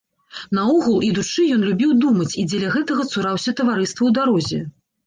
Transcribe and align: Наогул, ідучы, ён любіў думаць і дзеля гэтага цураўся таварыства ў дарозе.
Наогул, 0.59 0.95
ідучы, 1.09 1.45
ён 1.57 1.61
любіў 1.69 1.91
думаць 2.07 2.31
і 2.41 2.49
дзеля 2.51 2.75
гэтага 2.79 3.09
цураўся 3.13 3.59
таварыства 3.63 3.99
ў 4.07 4.11
дарозе. 4.23 4.69